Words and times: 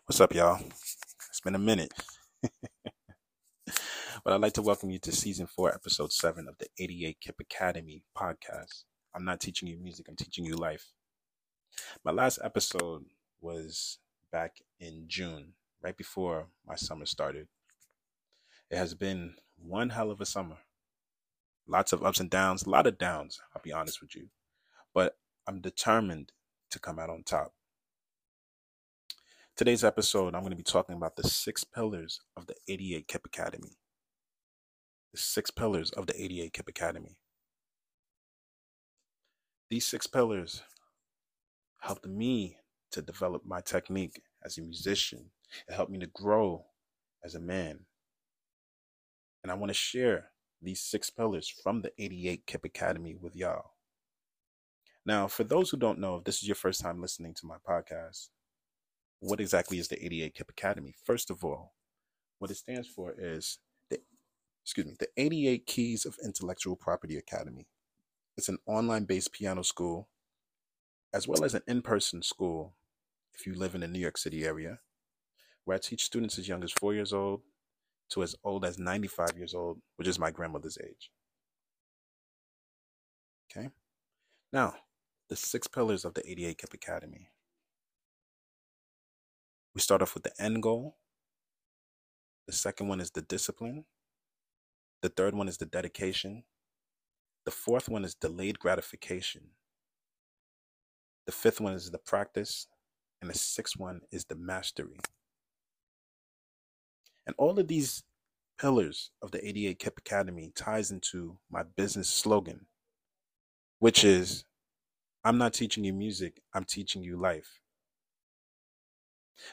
What's 0.00 0.20
up, 0.20 0.34
y'all? 0.34 0.60
It's 1.28 1.40
been 1.44 1.54
a 1.54 1.58
minute. 1.58 1.92
but 2.42 4.32
I'd 4.32 4.40
like 4.40 4.54
to 4.54 4.62
welcome 4.62 4.90
you 4.90 4.98
to 5.00 5.12
season 5.12 5.46
four, 5.46 5.72
episode 5.72 6.12
seven 6.12 6.48
of 6.48 6.58
the 6.58 6.66
88 6.78 7.18
Kip 7.20 7.36
Academy 7.40 8.02
podcast. 8.16 8.84
I'm 9.14 9.24
not 9.24 9.40
teaching 9.40 9.68
you 9.68 9.78
music, 9.78 10.06
I'm 10.08 10.16
teaching 10.16 10.44
you 10.44 10.56
life. 10.56 10.88
My 12.04 12.10
last 12.10 12.40
episode 12.42 13.04
was 13.40 13.98
back 14.32 14.56
in 14.80 15.04
June, 15.06 15.52
right 15.82 15.96
before 15.96 16.48
my 16.66 16.74
summer 16.74 17.06
started. 17.06 17.46
It 18.70 18.78
has 18.78 18.94
been 18.94 19.34
one 19.56 19.90
hell 19.90 20.10
of 20.10 20.20
a 20.20 20.26
summer. 20.26 20.58
Lots 21.68 21.92
of 21.92 22.02
ups 22.02 22.18
and 22.18 22.30
downs, 22.30 22.64
a 22.64 22.70
lot 22.70 22.86
of 22.86 22.98
downs, 22.98 23.40
I'll 23.54 23.62
be 23.62 23.72
honest 23.72 24.00
with 24.00 24.16
you. 24.16 24.28
But 24.92 25.16
I'm 25.46 25.60
determined 25.60 26.32
to 26.70 26.78
come 26.78 26.98
out 26.98 27.10
on 27.10 27.22
top. 27.24 27.52
Today's 29.54 29.84
episode, 29.84 30.34
I'm 30.34 30.40
going 30.40 30.52
to 30.52 30.56
be 30.56 30.62
talking 30.62 30.96
about 30.96 31.16
the 31.16 31.28
six 31.28 31.62
pillars 31.62 32.22
of 32.38 32.46
the 32.46 32.54
88 32.68 33.06
KIP 33.06 33.26
Academy. 33.26 33.76
The 35.12 35.20
six 35.20 35.50
pillars 35.50 35.90
of 35.90 36.06
the 36.06 36.20
88 36.20 36.54
KIP 36.54 36.68
Academy. 36.70 37.18
These 39.68 39.84
six 39.84 40.06
pillars 40.06 40.62
helped 41.80 42.06
me 42.06 42.56
to 42.92 43.02
develop 43.02 43.44
my 43.44 43.60
technique 43.60 44.22
as 44.42 44.56
a 44.56 44.62
musician. 44.62 45.26
It 45.68 45.74
helped 45.74 45.92
me 45.92 45.98
to 45.98 46.06
grow 46.06 46.64
as 47.22 47.34
a 47.34 47.40
man. 47.40 47.80
And 49.42 49.52
I 49.52 49.54
want 49.54 49.68
to 49.68 49.74
share 49.74 50.30
these 50.62 50.80
six 50.80 51.10
pillars 51.10 51.46
from 51.62 51.82
the 51.82 51.92
88 51.98 52.46
KIP 52.46 52.64
Academy 52.64 53.16
with 53.20 53.36
y'all. 53.36 53.72
Now, 55.04 55.28
for 55.28 55.44
those 55.44 55.68
who 55.68 55.76
don't 55.76 55.98
know, 55.98 56.16
if 56.16 56.24
this 56.24 56.36
is 56.36 56.48
your 56.48 56.54
first 56.54 56.80
time 56.80 57.02
listening 57.02 57.34
to 57.34 57.46
my 57.46 57.56
podcast, 57.68 58.28
what 59.22 59.40
exactly 59.40 59.78
is 59.78 59.88
the 59.88 60.04
88 60.04 60.34
KIP 60.34 60.50
Academy? 60.50 60.94
First 61.04 61.30
of 61.30 61.44
all, 61.44 61.74
what 62.38 62.50
it 62.50 62.56
stands 62.56 62.88
for 62.88 63.14
is 63.16 63.58
the 63.88 64.00
excuse 64.64 64.86
me, 64.86 64.94
the 64.98 65.08
88 65.16 65.64
Keys 65.64 66.04
of 66.04 66.16
Intellectual 66.24 66.74
Property 66.74 67.16
Academy. 67.16 67.68
It's 68.36 68.48
an 68.48 68.58
online-based 68.66 69.32
piano 69.32 69.62
school 69.62 70.08
as 71.14 71.28
well 71.28 71.44
as 71.44 71.54
an 71.54 71.62
in-person 71.68 72.22
school 72.22 72.74
if 73.34 73.46
you 73.46 73.54
live 73.54 73.74
in 73.74 73.82
the 73.82 73.88
New 73.88 74.00
York 74.00 74.18
City 74.18 74.44
area, 74.44 74.80
where 75.64 75.76
I 75.76 75.78
teach 75.78 76.04
students 76.04 76.38
as 76.38 76.48
young 76.48 76.64
as 76.64 76.72
4 76.72 76.94
years 76.94 77.12
old 77.12 77.42
to 78.10 78.22
as 78.22 78.34
old 78.42 78.64
as 78.64 78.78
95 78.78 79.36
years 79.36 79.54
old, 79.54 79.80
which 79.96 80.08
is 80.08 80.18
my 80.18 80.30
grandmother's 80.30 80.78
age. 80.82 81.10
Okay? 83.50 83.68
Now, 84.52 84.74
the 85.28 85.36
six 85.36 85.66
pillars 85.66 86.04
of 86.04 86.14
the 86.14 86.28
88 86.28 86.58
KIP 86.58 86.74
Academy. 86.74 87.28
We 89.74 89.80
start 89.80 90.02
off 90.02 90.14
with 90.14 90.24
the 90.24 90.32
end 90.42 90.62
goal. 90.62 90.96
The 92.46 92.52
second 92.52 92.88
one 92.88 93.00
is 93.00 93.10
the 93.10 93.22
discipline. 93.22 93.84
The 95.02 95.08
third 95.08 95.34
one 95.34 95.48
is 95.48 95.58
the 95.58 95.66
dedication. 95.66 96.44
The 97.44 97.50
fourth 97.50 97.88
one 97.88 98.04
is 98.04 98.14
delayed 98.14 98.58
gratification. 98.58 99.50
The 101.26 101.32
fifth 101.32 101.60
one 101.60 101.74
is 101.74 101.90
the 101.90 101.98
practice. 101.98 102.68
And 103.20 103.30
the 103.30 103.38
sixth 103.38 103.78
one 103.78 104.00
is 104.10 104.24
the 104.26 104.34
mastery. 104.34 104.98
And 107.26 107.34
all 107.38 107.58
of 107.58 107.68
these 107.68 108.02
pillars 108.58 109.10
of 109.22 109.30
the 109.30 109.46
88 109.46 109.78
KIP 109.78 109.98
Academy 109.98 110.52
ties 110.54 110.90
into 110.90 111.38
my 111.50 111.62
business 111.62 112.08
slogan, 112.08 112.66
which 113.78 114.04
is 114.04 114.44
I'm 115.24 115.38
not 115.38 115.54
teaching 115.54 115.84
you 115.84 115.92
music, 115.92 116.42
I'm 116.52 116.64
teaching 116.64 117.02
you 117.04 117.20
life. 117.20 117.60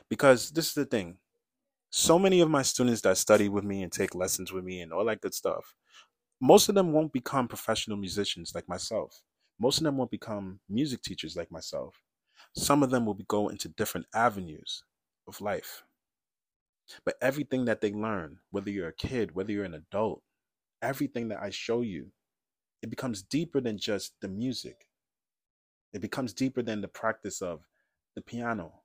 Because 0.10 0.52
this 0.52 0.68
is 0.68 0.74
the 0.74 0.86
thing. 0.86 1.18
So 1.90 2.20
many 2.20 2.42
of 2.42 2.50
my 2.50 2.62
students 2.62 3.02
that 3.02 3.18
study 3.18 3.50
with 3.50 3.64
me 3.64 3.82
and 3.82 3.92
take 3.92 4.14
lessons 4.14 4.52
with 4.52 4.64
me 4.64 4.82
and 4.82 4.94
all 4.94 5.06
that 5.06 5.22
good 5.22 5.34
stuff, 5.34 5.74
most 6.40 6.70
of 6.70 6.76
them 6.76 6.94
won't 6.94 7.12
become 7.12 7.48
professional 7.48 7.98
musicians 7.98 8.54
like 8.54 8.70
myself. 8.70 9.22
Most 9.60 9.80
of 9.80 9.84
them 9.84 9.98
won't 9.98 10.12
become 10.12 10.60
music 10.70 11.02
teachers 11.02 11.36
like 11.36 11.52
myself. 11.52 12.02
Some 12.56 12.84
of 12.84 12.92
them 12.92 13.06
will 13.06 13.16
go 13.28 13.50
into 13.50 13.68
different 13.70 14.08
avenues 14.14 14.84
of 15.28 15.42
life. 15.42 15.84
But 17.06 17.16
everything 17.22 17.66
that 17.66 17.82
they 17.82 17.92
learn, 17.92 18.40
whether 18.52 18.70
you're 18.70 18.88
a 18.88 18.94
kid, 18.94 19.36
whether 19.36 19.52
you're 19.52 19.66
an 19.66 19.74
adult, 19.74 20.24
everything 20.82 21.28
that 21.30 21.42
I 21.42 21.50
show 21.50 21.82
you, 21.82 22.12
it 22.82 22.90
becomes 22.90 23.22
deeper 23.22 23.60
than 23.60 23.78
just 23.78 24.14
the 24.22 24.28
music. 24.28 24.88
It 25.92 26.02
becomes 26.02 26.34
deeper 26.34 26.62
than 26.62 26.82
the 26.82 26.88
practice 26.88 27.42
of 27.42 27.68
the 28.16 28.22
piano, 28.22 28.79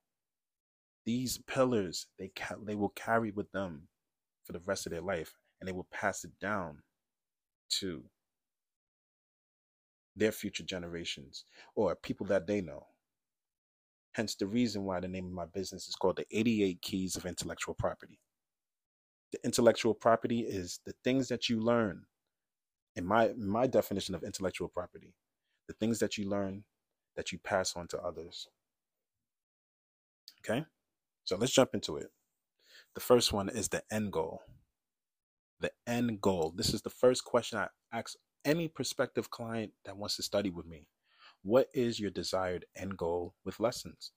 these 1.06 1.38
pillars 1.38 2.06
they 2.18 2.30
ca- 2.36 2.56
they 2.64 2.74
will 2.74 2.90
carry 2.90 3.30
with 3.30 3.50
them 3.52 3.88
for 4.44 4.52
the 4.52 4.62
rest 4.66 4.86
of 4.86 4.92
their 4.92 5.02
life 5.02 5.34
and 5.60 5.68
they 5.68 5.72
will 5.72 5.88
pass 5.92 6.24
it 6.24 6.32
down 6.40 6.78
to 7.70 8.04
their 10.16 10.32
future 10.32 10.64
generations 10.64 11.44
or 11.74 11.94
people 11.96 12.26
that 12.26 12.46
they 12.46 12.60
know. 12.60 12.86
Hence 14.12 14.36
the 14.36 14.46
reason 14.46 14.84
why 14.84 15.00
the 15.00 15.08
name 15.08 15.26
of 15.26 15.32
my 15.32 15.46
business 15.46 15.88
is 15.88 15.96
called 15.96 16.16
the 16.16 16.26
88 16.30 16.80
keys 16.82 17.16
of 17.16 17.26
intellectual 17.26 17.74
property. 17.74 18.20
The 19.32 19.40
intellectual 19.44 19.94
property 19.94 20.40
is 20.40 20.80
the 20.86 20.94
things 21.04 21.28
that 21.28 21.48
you 21.48 21.60
learn. 21.60 22.04
In 22.96 23.04
my 23.04 23.32
my 23.36 23.66
definition 23.66 24.14
of 24.14 24.22
intellectual 24.22 24.68
property 24.68 25.14
the 25.68 25.74
things 25.74 25.98
that 26.00 26.18
you 26.18 26.28
learn 26.28 26.64
that 27.16 27.32
you 27.32 27.38
pass 27.38 27.76
on 27.76 27.88
to 27.88 28.00
others. 28.00 28.48
Okay 30.40 30.64
so 31.24 31.36
let's 31.36 31.52
jump 31.52 31.70
into 31.74 31.96
it. 31.96 32.08
The 32.94 33.00
first 33.00 33.32
one 33.32 33.48
is 33.48 33.68
the 33.68 33.82
end 33.90 34.12
goal. 34.12 34.42
The 35.60 35.72
end 35.86 36.20
goal. 36.20 36.52
This 36.54 36.74
is 36.74 36.82
the 36.82 36.90
first 36.90 37.24
question 37.24 37.58
I 37.58 37.68
ask 37.92 38.14
any 38.44 38.68
prospective 38.68 39.30
client 39.30 39.72
that 39.84 39.96
wants 39.96 40.16
to 40.16 40.22
study 40.22 40.50
with 40.50 40.66
me. 40.66 40.86
What 41.42 41.68
is 41.72 41.98
your 41.98 42.10
desired 42.10 42.66
end 42.76 42.96
goal 42.96 43.34
with 43.44 43.58
lessons? 43.58 44.12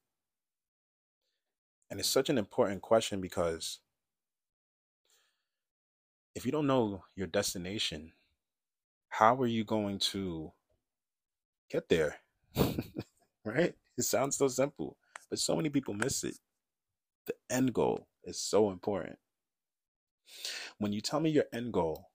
And 1.90 2.00
it's 2.00 2.09
such 2.09 2.29
an 2.29 2.38
important 2.38 2.81
question 2.81 3.22
because 3.22 3.79
if 6.35 6.45
you 6.45 6.51
don't 6.51 6.68
know 6.68 7.03
your 7.16 7.28
destination, 7.28 8.12
how 9.09 9.35
are 9.41 9.47
you 9.47 9.63
going 9.63 10.00
to 10.00 10.51
get 11.72 11.88
there? 11.88 12.18
right? 13.45 13.74
It 13.97 14.03
sounds 14.03 14.38
so 14.38 14.50
simple, 14.50 14.97
but 15.29 15.39
so 15.39 15.56
many 15.56 15.69
people 15.69 15.94
miss 15.94 16.25
it 16.25 16.38
the 17.27 17.35
end 17.49 17.73
goal 17.73 18.07
is 18.23 18.41
so 18.41 18.71
important. 18.71 19.17
When 20.79 20.93
you 20.93 21.01
tell 21.01 21.19
me 21.19 21.29
your 21.29 21.45
end 21.53 21.73
goal, 21.73 22.09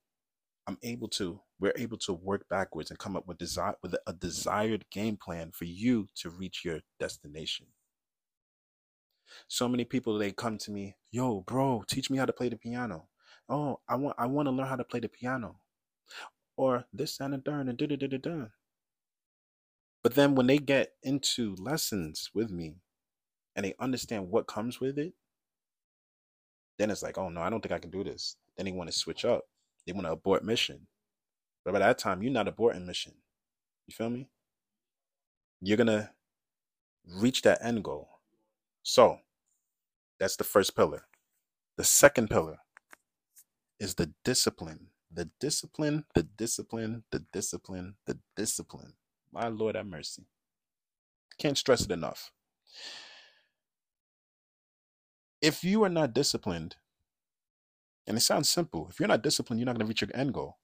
I'm 0.67 0.79
able 0.83 1.09
to, 1.11 1.41
we're 1.61 1.75
able 1.77 1.99
to 1.99 2.13
work 2.13 2.49
backwards 2.49 2.91
and 2.91 2.99
come 2.99 3.17
up 3.17 3.27
with 3.27 3.39
desire 3.39 3.75
with 3.83 3.97
a 4.07 4.13
desired 4.13 4.85
game 4.91 5.17
plan 5.17 5.53
for 5.53 5.65
you 5.65 6.09
to 6.17 6.31
reach 6.31 6.65
your 6.65 6.81
destination. 7.01 7.67
So 9.49 9.69
many 9.69 9.85
people 9.85 10.19
they 10.19 10.33
come 10.33 10.59
to 10.59 10.71
me, 10.71 10.97
yo, 11.11 11.43
bro, 11.43 11.85
teach 11.89 12.11
me 12.11 12.19
how 12.19 12.27
to 12.27 12.33
play 12.33 12.49
the 12.49 12.57
piano. 12.57 13.09
Oh, 13.49 13.81
I 13.89 13.97
want 13.97 14.17
I 14.19 14.27
want 14.27 14.47
to 14.47 14.53
learn 14.53 14.69
how 14.69 14.77
to 14.77 14.85
play 14.85 15.01
the 15.01 15.09
piano. 15.09 15.57
Or 16.57 16.85
this 16.93 17.21
and 17.21 17.35
a 17.35 17.39
darn 17.39 17.69
and 17.69 17.79
da 17.79 17.87
da 17.87 17.97
da 17.97 18.19
da. 18.19 18.47
But 20.03 20.15
then 20.15 20.35
when 20.35 20.47
they 20.47 20.59
get 20.59 20.93
into 21.03 21.57
lessons 21.59 22.31
with 22.35 22.51
me, 22.51 22.77
and 23.57 23.65
they 23.65 23.75
understand 23.79 24.31
what 24.31 24.47
comes 24.47 24.81
with 24.81 24.99
it, 24.99 25.13
then 26.79 26.91
it's 26.91 27.03
like, 27.03 27.19
oh 27.19 27.29
no, 27.29 27.41
I 27.41 27.51
don't 27.51 27.61
think 27.61 27.73
I 27.73 27.79
can 27.79 27.91
do 27.91 28.05
this. 28.05 28.37
Then 28.57 28.67
they 28.67 28.73
want 28.73 28.91
to 28.91 28.97
switch 28.97 29.25
up. 29.25 29.43
They 29.87 29.93
want 29.93 30.07
to 30.07 30.13
abort 30.13 30.45
mission. 30.45 30.87
But 31.65 31.73
by 31.73 31.81
that 31.81 31.99
time, 31.99 32.23
you're 32.23 32.33
not 32.33 32.47
aborting 32.47 32.87
mission. 32.87 33.15
You 33.87 33.95
feel 33.95 34.11
me? 34.11 34.29
You're 35.61 35.77
gonna 35.77 36.11
reach 37.07 37.43
that 37.43 37.65
end 37.65 37.85
goal. 37.85 38.09
So 38.83 39.19
that's 40.19 40.37
the 40.37 40.45
first 40.45 40.75
pillar. 40.75 41.05
The 41.77 41.85
second 41.85 42.31
pillar 42.31 42.59
is 43.79 43.95
the 43.95 44.13
discipline. 44.25 44.89
The 45.15 45.31
discipline, 45.41 46.05
the 46.15 46.23
discipline, 46.23 47.05
the 47.11 47.25
discipline, 47.33 47.97
the 48.07 48.19
discipline. 48.35 48.95
My 49.31 49.49
Lord 49.49 49.77
have 49.77 49.87
mercy. 49.87 50.25
Can't 51.39 51.59
stress 51.59 51.83
it 51.83 51.91
enough 51.91 52.33
if 55.43 55.65
you 55.65 55.83
are 55.83 55.89
not 55.89 56.15
disciplined, 56.15 56.77
and 58.07 58.17
it 58.17 58.21
sounds 58.21 58.49
simple, 58.49 58.89
if 58.89 58.99
you're 58.99 59.09
not 59.09 59.23
disciplined, 59.23 59.61
you're 59.61 59.67
not 59.67 59.75
going 59.75 59.85
to 59.85 59.89
reach 59.89 60.01
your 60.01 60.11
end 60.15 60.33
goal. 60.33 60.59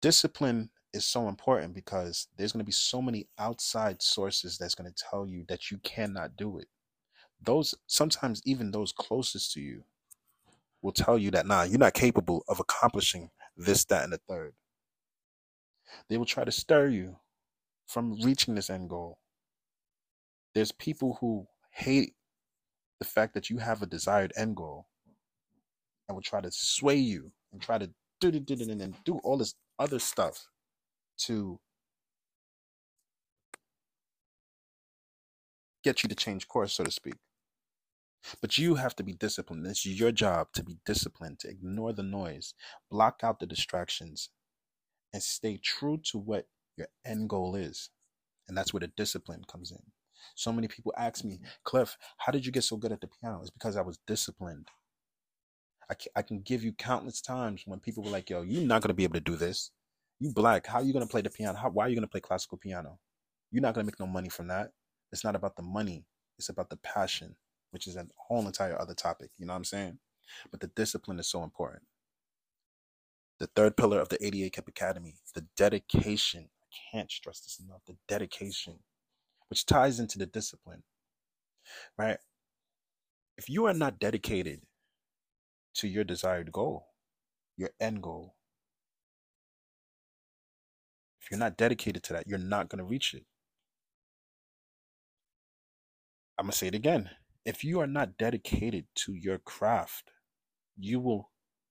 Discipline 0.00 0.70
is 0.92 1.04
so 1.04 1.28
important 1.28 1.74
because 1.74 2.28
there's 2.36 2.52
going 2.52 2.64
to 2.64 2.66
be 2.66 2.72
so 2.72 3.02
many 3.02 3.28
outside 3.38 4.02
sources 4.02 4.56
that's 4.56 4.74
going 4.74 4.90
to 4.90 5.04
tell 5.10 5.26
you 5.26 5.44
that 5.48 5.70
you 5.70 5.78
cannot 5.78 6.36
do 6.36 6.58
it. 6.58 6.68
Those 7.42 7.74
sometimes 7.86 8.40
even 8.44 8.70
those 8.70 8.92
closest 8.92 9.52
to 9.52 9.60
you 9.60 9.84
will 10.80 10.92
tell 10.92 11.18
you 11.18 11.30
that 11.32 11.46
nah, 11.46 11.64
you're 11.64 11.78
not 11.78 11.94
capable 11.94 12.44
of 12.48 12.60
accomplishing 12.60 13.30
this, 13.56 13.84
that, 13.86 14.04
and 14.04 14.12
the 14.12 14.20
third. 14.28 14.54
They 16.08 16.16
will 16.16 16.24
try 16.24 16.44
to 16.44 16.52
stir 16.52 16.88
you 16.88 17.16
from 17.86 18.18
reaching 18.22 18.54
this 18.54 18.70
end 18.70 18.88
goal. 18.88 19.18
There's 20.54 20.72
people 20.72 21.18
who 21.20 21.46
hate 21.76 22.14
the 23.00 23.04
fact 23.06 23.34
that 23.34 23.50
you 23.50 23.58
have 23.58 23.82
a 23.82 23.86
desired 23.86 24.32
end 24.36 24.56
goal 24.56 24.86
and 26.08 26.16
will 26.16 26.22
try 26.22 26.40
to 26.40 26.50
sway 26.50 26.96
you 26.96 27.30
and 27.52 27.60
try 27.60 27.76
to 27.76 27.90
do 28.20 28.30
do 28.30 28.40
do 28.40 28.70
and 28.70 28.94
do 29.04 29.18
all 29.22 29.36
this 29.36 29.54
other 29.78 29.98
stuff 29.98 30.46
to 31.18 31.60
get 35.84 36.02
you 36.02 36.08
to 36.08 36.14
change 36.14 36.48
course, 36.48 36.72
so 36.72 36.84
to 36.84 36.90
speak. 36.90 37.14
But 38.40 38.56
you 38.56 38.76
have 38.76 38.96
to 38.96 39.04
be 39.04 39.12
disciplined. 39.12 39.66
It's 39.66 39.84
your 39.84 40.10
job 40.10 40.48
to 40.54 40.64
be 40.64 40.78
disciplined, 40.86 41.40
to 41.40 41.48
ignore 41.48 41.92
the 41.92 42.02
noise, 42.02 42.54
block 42.90 43.20
out 43.22 43.38
the 43.38 43.46
distractions, 43.46 44.30
and 45.12 45.22
stay 45.22 45.60
true 45.62 46.00
to 46.10 46.18
what 46.18 46.46
your 46.76 46.88
end 47.04 47.28
goal 47.28 47.54
is. 47.54 47.90
And 48.48 48.56
that's 48.56 48.72
where 48.72 48.80
the 48.80 48.92
discipline 48.96 49.44
comes 49.46 49.70
in. 49.70 49.82
So 50.34 50.52
many 50.52 50.68
people 50.68 50.92
ask 50.96 51.24
me, 51.24 51.40
Cliff, 51.64 51.96
how 52.18 52.32
did 52.32 52.44
you 52.44 52.52
get 52.52 52.64
so 52.64 52.76
good 52.76 52.92
at 52.92 53.00
the 53.00 53.08
piano? 53.08 53.40
It's 53.40 53.50
because 53.50 53.76
I 53.76 53.82
was 53.82 53.98
disciplined. 54.06 54.68
I 55.88 55.94
can, 55.94 56.12
I 56.16 56.22
can 56.22 56.40
give 56.40 56.64
you 56.64 56.72
countless 56.72 57.20
times 57.20 57.62
when 57.64 57.80
people 57.80 58.02
were 58.02 58.10
like, 58.10 58.28
yo, 58.28 58.42
you're 58.42 58.66
not 58.66 58.82
going 58.82 58.88
to 58.88 58.94
be 58.94 59.04
able 59.04 59.14
to 59.14 59.20
do 59.20 59.36
this. 59.36 59.70
You 60.18 60.32
black. 60.32 60.66
How 60.66 60.78
are 60.80 60.84
you 60.84 60.92
going 60.92 61.04
to 61.04 61.10
play 61.10 61.20
the 61.20 61.30
piano? 61.30 61.56
How, 61.58 61.70
why 61.70 61.86
are 61.86 61.88
you 61.88 61.94
going 61.94 62.06
to 62.06 62.10
play 62.10 62.20
classical 62.20 62.58
piano? 62.58 62.98
You're 63.52 63.62
not 63.62 63.74
going 63.74 63.84
to 63.84 63.86
make 63.86 64.00
no 64.00 64.06
money 64.06 64.28
from 64.28 64.48
that. 64.48 64.72
It's 65.12 65.24
not 65.24 65.36
about 65.36 65.56
the 65.56 65.62
money. 65.62 66.04
It's 66.38 66.48
about 66.48 66.70
the 66.70 66.76
passion, 66.78 67.36
which 67.70 67.86
is 67.86 67.96
a 67.96 68.06
whole 68.16 68.46
entire 68.46 68.80
other 68.80 68.94
topic. 68.94 69.30
You 69.38 69.46
know 69.46 69.52
what 69.52 69.58
I'm 69.58 69.64
saying? 69.64 69.98
But 70.50 70.60
the 70.60 70.66
discipline 70.68 71.18
is 71.18 71.28
so 71.28 71.44
important. 71.44 71.82
The 73.38 73.46
third 73.48 73.76
pillar 73.76 74.00
of 74.00 74.08
the 74.08 74.24
88 74.24 74.52
Kip 74.52 74.68
Academy, 74.68 75.16
the 75.34 75.46
dedication. 75.56 76.48
I 76.62 76.66
can't 76.92 77.10
stress 77.10 77.40
this 77.40 77.60
enough. 77.64 77.82
The 77.86 77.96
dedication, 78.08 78.80
which 79.48 79.66
ties 79.66 80.00
into 80.00 80.18
the 80.18 80.26
discipline, 80.26 80.82
right? 81.98 82.18
If 83.36 83.48
you 83.48 83.66
are 83.66 83.74
not 83.74 83.98
dedicated 83.98 84.62
to 85.74 85.88
your 85.88 86.04
desired 86.04 86.52
goal, 86.52 86.86
your 87.56 87.70
end 87.80 88.02
goal, 88.02 88.34
if 91.20 91.30
you're 91.30 91.40
not 91.40 91.56
dedicated 91.56 92.02
to 92.04 92.12
that, 92.14 92.26
you're 92.26 92.38
not 92.38 92.68
going 92.68 92.78
to 92.78 92.84
reach 92.84 93.12
it. 93.14 93.24
I'm 96.38 96.44
going 96.46 96.52
to 96.52 96.58
say 96.58 96.68
it 96.68 96.74
again. 96.74 97.10
If 97.44 97.64
you 97.64 97.80
are 97.80 97.86
not 97.86 98.16
dedicated 98.18 98.86
to 98.96 99.14
your 99.14 99.38
craft, 99.38 100.10
you 100.78 101.00
will 101.00 101.30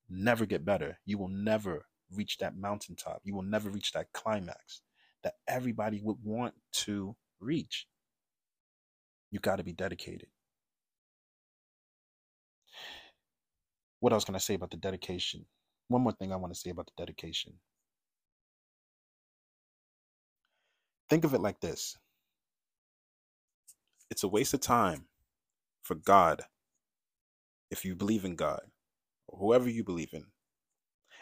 never 0.10 0.46
get 0.46 0.66
better. 0.66 1.00
You 1.06 1.18
will 1.18 1.30
never 1.30 1.86
reach 2.12 2.38
that 2.40 2.58
mountaintop. 2.58 3.22
You 3.24 3.36
will 3.36 3.44
never 3.44 3.70
reach 3.70 3.92
that 3.94 4.12
climax 4.14 4.82
that 5.24 5.36
everybody 5.48 6.02
would 6.04 6.18
want 6.24 6.54
to 6.72 7.16
reach. 7.46 7.88
You 9.32 9.40
got 9.40 9.58
to 9.58 9.64
be 9.66 9.74
dedicated. 9.74 10.30
What 14.02 14.14
else 14.14 14.26
can 14.26 14.36
I 14.36 14.40
say 14.40 14.56
about 14.56 14.72
the 14.72 14.78
dedication? 14.78 15.46
One 15.90 16.04
more 16.04 16.14
thing 16.14 16.34
I 16.34 16.38
want 16.38 16.54
to 16.54 16.60
say 16.60 16.72
about 16.72 16.88
the 16.88 17.04
dedication. 17.06 17.54
Think 21.10 21.26
of 21.26 21.34
it 21.34 21.42
like 21.42 21.60
this 21.62 21.98
it's 24.12 24.24
a 24.24 24.28
waste 24.30 24.54
of 24.54 24.62
time 24.62 25.06
for 25.84 25.96
God, 25.96 26.44
if 27.72 27.86
you 27.86 27.96
believe 27.96 28.26
in 28.26 28.36
God, 28.36 28.62
or 29.28 29.40
whoever 29.40 29.70
you 29.70 29.84
believe 29.84 30.12
in. 30.14 30.26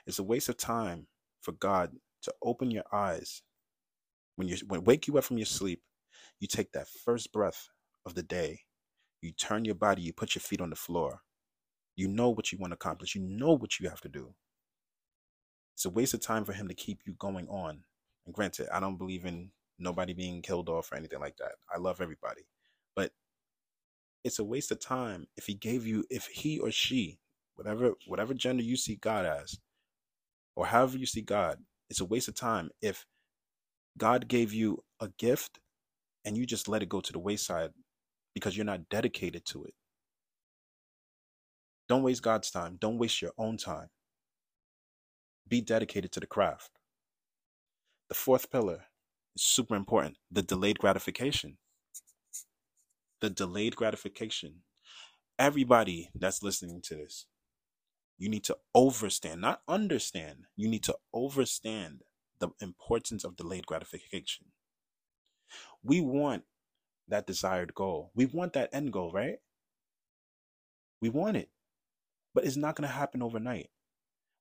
It's 0.07 0.19
a 0.19 0.23
waste 0.23 0.49
of 0.49 0.57
time 0.57 1.07
for 1.41 1.53
God 1.53 1.91
to 2.23 2.33
open 2.43 2.71
your 2.71 2.85
eyes 2.93 3.43
when 4.37 4.47
you 4.47 4.57
when 4.67 4.83
wake 4.85 5.07
you 5.07 5.17
up 5.17 5.25
from 5.25 5.37
your 5.37 5.45
sleep. 5.47 5.81
You 6.43 6.47
take 6.47 6.73
that 6.73 6.89
first 6.89 7.31
breath 7.31 7.69
of 8.05 8.15
the 8.15 8.21
day. 8.21 8.63
You 9.21 9.31
turn 9.31 9.63
your 9.63 9.75
body. 9.75 10.01
You 10.01 10.11
put 10.11 10.35
your 10.35 10.41
feet 10.41 10.59
on 10.59 10.71
the 10.71 10.75
floor. 10.75 11.21
You 11.95 12.09
know 12.09 12.31
what 12.31 12.51
you 12.51 12.57
want 12.57 12.71
to 12.71 12.75
accomplish. 12.75 13.15
You 13.15 13.21
know 13.21 13.53
what 13.53 13.79
you 13.79 13.87
have 13.87 14.01
to 14.01 14.09
do. 14.09 14.33
It's 15.73 15.85
a 15.85 15.89
waste 15.89 16.13
of 16.13 16.19
time 16.19 16.43
for 16.43 16.51
him 16.51 16.67
to 16.67 16.73
keep 16.73 16.99
you 17.05 17.13
going 17.13 17.47
on. 17.47 17.85
And 18.25 18.35
granted, 18.35 18.67
I 18.73 18.81
don't 18.81 18.97
believe 18.97 19.23
in 19.23 19.51
nobody 19.79 20.11
being 20.11 20.41
killed 20.41 20.67
off 20.67 20.91
or 20.91 20.95
anything 20.97 21.21
like 21.21 21.37
that. 21.37 21.53
I 21.73 21.77
love 21.77 22.01
everybody. 22.01 22.41
But 22.93 23.13
it's 24.25 24.39
a 24.39 24.43
waste 24.43 24.69
of 24.69 24.81
time 24.81 25.27
if 25.37 25.45
he 25.45 25.53
gave 25.53 25.87
you 25.87 26.03
if 26.09 26.25
he 26.25 26.59
or 26.59 26.71
she, 26.71 27.19
whatever 27.55 27.93
whatever 28.05 28.33
gender 28.33 28.63
you 28.63 28.75
see 28.75 28.97
God 28.97 29.25
as, 29.25 29.61
or 30.57 30.65
however 30.65 30.97
you 30.97 31.05
see 31.05 31.21
God, 31.21 31.59
it's 31.89 32.01
a 32.01 32.05
waste 32.05 32.27
of 32.27 32.35
time 32.35 32.69
if 32.81 33.05
God 33.97 34.27
gave 34.27 34.51
you 34.51 34.83
a 34.99 35.07
gift 35.17 35.59
and 36.25 36.37
you 36.37 36.45
just 36.45 36.67
let 36.67 36.83
it 36.83 36.89
go 36.89 37.01
to 37.01 37.13
the 37.13 37.19
wayside 37.19 37.71
because 38.33 38.55
you're 38.55 38.65
not 38.65 38.89
dedicated 38.89 39.45
to 39.45 39.65
it. 39.65 39.73
Don't 41.89 42.03
waste 42.03 42.23
God's 42.23 42.51
time. 42.51 42.77
Don't 42.79 42.97
waste 42.97 43.21
your 43.21 43.33
own 43.37 43.57
time. 43.57 43.89
Be 45.47 45.61
dedicated 45.61 46.11
to 46.13 46.19
the 46.19 46.27
craft. 46.27 46.71
The 48.09 48.15
fourth 48.15 48.51
pillar 48.51 48.85
is 49.35 49.43
super 49.43 49.75
important 49.75 50.17
the 50.31 50.41
delayed 50.41 50.79
gratification. 50.79 51.57
The 53.21 53.29
delayed 53.29 53.75
gratification. 53.75 54.61
Everybody 55.39 56.09
that's 56.15 56.43
listening 56.43 56.81
to 56.83 56.95
this, 56.95 57.25
you 58.17 58.29
need 58.29 58.43
to 58.45 58.57
overstand, 58.75 59.41
not 59.41 59.61
understand. 59.67 60.45
You 60.55 60.67
need 60.67 60.83
to 60.83 60.95
overstand 61.13 62.03
the 62.39 62.49
importance 62.61 63.23
of 63.23 63.35
delayed 63.35 63.65
gratification. 63.65 64.47
We 65.83 66.01
want 66.01 66.43
that 67.09 67.27
desired 67.27 67.75
goal. 67.75 68.11
We 68.15 68.25
want 68.27 68.53
that 68.53 68.71
end 68.73 68.93
goal, 68.93 69.11
right? 69.13 69.37
We 71.01 71.09
want 71.09 71.37
it 71.37 71.49
but 72.35 72.45
it's 72.45 72.57
not 72.57 72.77
going 72.77 72.89
to 72.89 72.95
happen 72.95 73.23
overnight. 73.23 73.71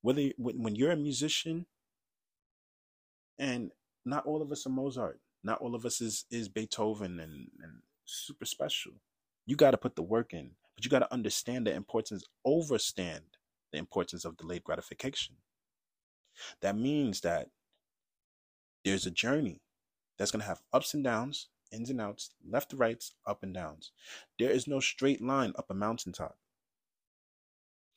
Whether 0.03 0.31
when 0.39 0.77
you're 0.77 0.93
a 0.93 0.99
musician, 0.99 1.67
and 3.39 3.73
not 4.07 4.27
all 4.27 4.43
of 4.43 4.53
us 4.53 4.67
are 4.67 4.71
Mozart, 4.71 5.21
not 5.45 5.61
all 5.61 5.77
of 5.77 5.87
us 5.87 6.01
is 6.03 6.27
is 6.31 6.49
Beethoven 6.51 7.21
and, 7.21 7.49
and 7.63 7.83
super 8.07 8.47
special. 8.47 8.95
You 9.47 9.57
got 9.57 9.73
to 9.73 9.79
put 9.79 9.97
the 9.97 10.05
work 10.05 10.35
in, 10.35 10.53
but 10.77 10.85
you 10.85 10.91
got 10.91 11.01
to 11.01 11.13
understand 11.15 11.67
the 11.69 11.75
importance, 11.75 12.25
overstand 12.47 13.23
the 13.73 13.79
importance 13.79 14.25
of 14.27 14.39
delayed 14.39 14.65
gratification. 14.65 15.37
That 16.63 16.79
means 16.79 17.23
that 17.23 17.49
there's 18.85 19.07
a 19.07 19.13
journey 19.13 19.62
that's 20.23 20.31
going 20.31 20.41
to 20.41 20.47
have 20.47 20.63
ups 20.73 20.95
and 20.95 21.03
downs, 21.03 21.49
ins 21.73 21.91
and 21.91 22.01
outs, 22.01 22.31
left 22.49 22.71
to 22.71 22.77
rights, 22.77 23.15
up 23.27 23.43
and 23.43 23.53
downs. 23.53 23.91
There 24.39 24.53
is 24.53 24.69
no 24.69 24.79
straight 24.79 25.21
line 25.21 25.53
up 25.59 25.67
a 25.69 25.75
mountaintop. 25.75 26.37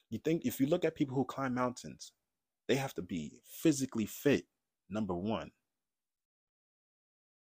You 0.09 0.17
think 0.17 0.43
if 0.43 0.59
you 0.59 0.65
look 0.65 0.83
at 0.83 0.95
people 0.95 1.15
who 1.15 1.23
climb 1.23 1.53
mountains, 1.53 2.13
they 2.67 2.77
have 2.77 2.95
to 2.95 3.03
be 3.03 3.33
physically 3.45 4.07
fit, 4.07 4.45
number 4.89 5.13
one. 5.13 5.51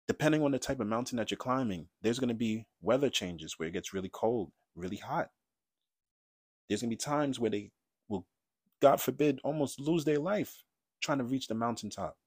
Depending 0.07 0.41
on 0.41 0.49
the 0.49 0.57
type 0.57 0.79
of 0.79 0.87
mountain 0.87 1.17
that 1.17 1.29
you're 1.29 1.37
climbing, 1.37 1.85
there's 2.01 2.17
going 2.17 2.29
to 2.29 2.33
be 2.33 2.65
weather 2.81 3.11
changes 3.11 3.59
where 3.59 3.69
it 3.69 3.73
gets 3.73 3.93
really 3.93 4.09
cold, 4.11 4.51
really 4.75 4.97
hot. 4.97 5.29
There's 6.67 6.81
going 6.81 6.89
to 6.89 6.95
be 6.95 6.97
times 6.97 7.39
where 7.39 7.51
they 7.51 7.69
will, 8.09 8.25
God 8.81 8.99
forbid, 8.99 9.41
almost 9.43 9.79
lose 9.79 10.05
their 10.05 10.17
life 10.17 10.63
trying 11.03 11.19
to 11.19 11.23
reach 11.23 11.45
the 11.45 11.53
mountaintop. 11.53 12.17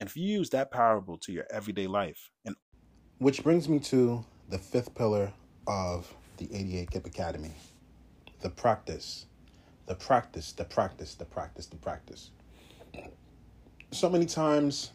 And 0.00 0.08
if 0.08 0.16
you 0.16 0.24
use 0.24 0.50
that 0.50 0.70
parable 0.70 1.16
to 1.18 1.32
your 1.32 1.46
everyday 1.50 1.86
life, 1.86 2.30
and 2.44 2.54
which 3.18 3.42
brings 3.42 3.68
me 3.68 3.78
to 3.80 4.24
the 4.48 4.58
fifth 4.58 4.94
pillar 4.94 5.32
of 5.66 6.12
the 6.36 6.54
88 6.54 6.90
Kip 6.90 7.06
Academy 7.06 7.52
the 8.40 8.50
practice, 8.50 9.26
the 9.86 9.94
practice, 9.94 10.52
the 10.52 10.64
practice, 10.64 11.14
the 11.14 11.24
practice, 11.24 11.66
the 11.66 11.76
practice. 11.76 12.30
So 13.90 14.10
many 14.10 14.26
times 14.26 14.92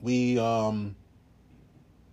we 0.00 0.38
um, 0.38 0.96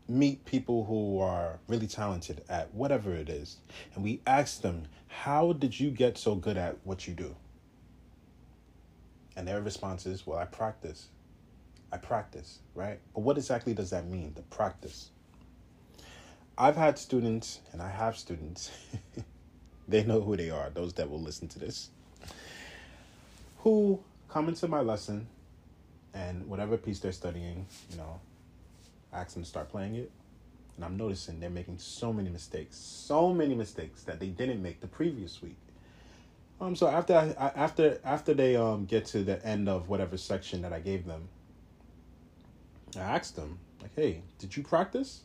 meet 0.08 0.46
people 0.46 0.86
who 0.86 1.20
are 1.20 1.60
really 1.68 1.88
talented 1.88 2.44
at 2.48 2.74
whatever 2.74 3.14
it 3.14 3.28
is, 3.30 3.58
and 3.96 4.04
we 4.04 4.22
ask 4.28 4.62
them, 4.62 4.84
How 5.08 5.54
did 5.54 5.80
you 5.80 5.90
get 5.90 6.18
so 6.18 6.36
good 6.36 6.58
at 6.58 6.78
what 6.84 7.08
you 7.08 7.14
do? 7.14 7.36
And 9.36 9.48
their 9.48 9.62
response 9.62 10.06
is, 10.06 10.28
Well, 10.28 10.38
I 10.38 10.46
practice. 10.46 11.08
I 11.92 11.98
practice, 11.98 12.60
right? 12.76 13.00
But 13.14 13.22
what 13.22 13.38
exactly 13.38 13.74
does 13.74 13.90
that 13.92 14.08
mean, 14.08 14.34
the 14.36 14.42
practice? 14.44 15.12
I've 16.58 16.76
had 16.76 16.98
students, 16.98 17.60
and 17.72 17.82
I 17.82 17.90
have 17.90 18.18
students 18.18 18.72
They 19.88 20.04
know 20.04 20.20
who 20.22 20.36
they 20.36 20.50
are, 20.50 20.70
those 20.70 20.94
that 20.96 21.10
will 21.10 21.22
listen 21.22 21.48
to 21.50 21.60
this. 21.60 21.90
Who 23.60 24.04
come 24.28 24.50
into 24.50 24.68
my 24.68 24.82
lesson 24.82 25.28
and 26.14 26.46
whatever 26.48 26.78
piece 26.78 27.00
they're 27.00 27.14
studying, 27.14 27.66
you 27.90 27.98
know, 27.98 28.20
I 29.14 29.22
ask 29.22 29.34
them 29.34 29.44
to 29.44 29.50
start 29.50 29.70
playing 29.70 29.96
it. 29.96 30.12
And 30.76 30.84
I'm 30.86 30.98
noticing 30.98 31.40
they're 31.40 31.50
making 31.50 31.80
so 31.80 32.12
many 32.12 32.30
mistakes, 32.30 32.76
so 32.76 33.34
many 33.34 33.56
mistakes 33.56 34.04
that 34.04 34.20
they 34.20 34.28
didn't 34.28 34.62
make 34.62 34.82
the 34.82 34.88
previous 34.88 35.42
week. 35.42 35.58
Um, 36.60 36.76
so 36.76 36.88
after 36.88 37.16
I, 37.16 37.52
after 37.56 38.00
after 38.04 38.34
they 38.34 38.56
um 38.56 38.86
get 38.86 39.06
to 39.08 39.24
the 39.24 39.44
end 39.46 39.70
of 39.70 39.90
whatever 39.90 40.18
section 40.18 40.64
that 40.64 40.74
I 40.74 40.80
gave 40.80 41.06
them, 41.06 41.30
I 42.96 43.00
asked 43.00 43.36
them 43.36 43.60
like, 43.82 43.92
"Hey, 43.96 44.22
did 44.40 44.56
you 44.56 44.64
practice?" 44.64 45.22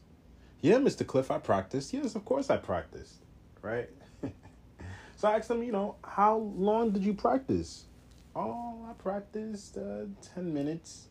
Yeah, 0.63 0.77
Mr. 0.77 1.05
Cliff, 1.05 1.33
I 1.33 1.39
practiced. 1.39 1.93
Yes, 1.93 2.15
of 2.15 2.25
course 2.25 2.49
I 2.49 2.57
practiced. 2.57 3.17
Right? 3.63 3.91
so 5.17 5.29
I 5.29 5.37
asked 5.37 5.51
him, 5.51 5.63
you 5.65 5.73
know, 5.73 5.97
how 6.05 6.37
long 6.37 6.93
did 6.93 7.03
you 7.05 7.15
practice? 7.15 7.85
Oh, 8.35 8.87
I 8.89 8.93
practiced 8.93 9.77
uh, 9.77 10.05
10 10.35 10.55
minutes. 10.55 11.09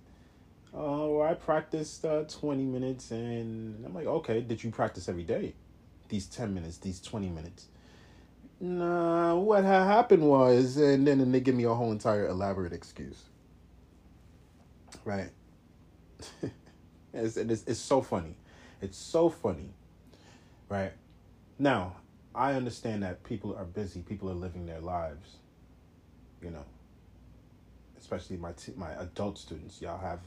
Uh, 0.73 1.19
I 1.19 1.33
practiced 1.33 2.05
uh, 2.05 2.23
20 2.23 2.63
minutes. 2.63 3.11
And 3.11 3.85
I'm 3.85 3.93
like, 3.93 4.07
okay, 4.07 4.39
did 4.39 4.63
you 4.63 4.71
practice 4.71 5.09
every 5.09 5.25
day? 5.25 5.53
These 6.07 6.27
10 6.27 6.53
minutes, 6.53 6.77
these 6.77 7.01
20 7.01 7.27
minutes. 7.29 7.67
Nah, 8.61 9.35
what 9.35 9.65
ha- 9.65 9.85
happened 9.85 10.23
was, 10.23 10.77
and 10.77 11.05
then 11.05 11.19
and 11.19 11.33
they 11.33 11.41
give 11.41 11.55
me 11.55 11.65
a 11.65 11.73
whole 11.73 11.91
entire 11.91 12.27
elaborate 12.27 12.71
excuse. 12.71 13.23
Right? 15.03 15.31
It's, 17.13 17.37
it's, 17.37 17.63
it's 17.67 17.79
so 17.79 18.01
funny. 18.01 18.35
It's 18.81 18.97
so 18.97 19.29
funny. 19.29 19.69
Right? 20.69 20.93
Now, 21.59 21.95
I 22.33 22.53
understand 22.53 23.03
that 23.03 23.23
people 23.23 23.55
are 23.55 23.65
busy, 23.65 24.01
people 24.01 24.29
are 24.29 24.35
living 24.35 24.65
their 24.65 24.79
lives. 24.79 25.37
You 26.41 26.49
know, 26.49 26.65
especially 27.99 28.37
my 28.37 28.53
t- 28.53 28.73
my 28.75 28.91
adult 28.93 29.37
students. 29.37 29.79
Y'all 29.81 29.99
have 29.99 30.19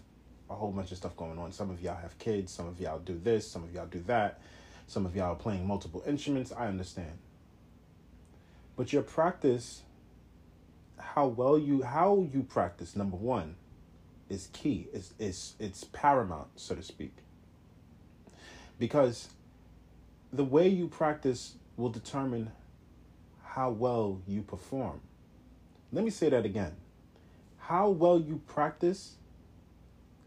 a 0.49 0.55
whole 0.55 0.71
bunch 0.71 0.93
of 0.93 0.99
stuff 0.99 1.17
going 1.17 1.39
on. 1.39 1.51
Some 1.51 1.71
of 1.71 1.83
y'all 1.83 1.97
have 1.97 2.17
kids, 2.19 2.53
some 2.53 2.69
of 2.69 2.81
y'all 2.81 3.01
do 3.01 3.19
this, 3.23 3.51
some 3.51 3.65
of 3.65 3.75
y'all 3.75 3.87
do 3.87 4.01
that. 4.07 4.41
Some 4.87 5.07
of 5.07 5.17
y'all 5.17 5.33
are 5.33 5.37
playing 5.37 5.67
multiple 5.67 6.05
instruments. 6.07 6.53
I 6.53 6.69
understand. 6.69 7.19
But 8.77 8.93
your 8.93 9.03
practice 9.03 9.83
how 10.99 11.27
well 11.27 11.59
you 11.59 11.83
how 11.83 12.27
you 12.33 12.43
practice 12.43 12.97
number 12.97 13.17
1 13.17 13.55
is 14.35 14.49
key. 14.53 14.89
It's 14.93 15.15
it's 15.19 15.55
it's 15.59 15.85
paramount, 15.85 16.49
so 16.57 16.75
to 16.75 16.83
speak. 16.83 17.17
Because 18.79 19.29
the 20.33 20.45
way 20.45 20.69
you 20.69 20.89
practice 20.89 21.55
will 21.77 21.91
determine 21.91 22.51
how 23.43 23.71
well 23.71 24.21
you 24.27 24.43
perform. 24.43 25.01
Let 25.93 26.05
me 26.05 26.11
say 26.11 26.29
that 26.29 26.45
again 26.45 26.73
how 27.69 27.89
well 27.89 28.21
you 28.21 28.43
practice 28.47 29.15